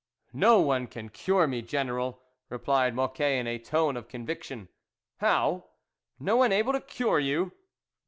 [0.49, 2.19] "No one can cure me, General,"
[2.49, 4.67] re plied Mocquet in a tone of conviction."
[5.19, 5.65] How!
[6.19, 7.51] No one able to cure you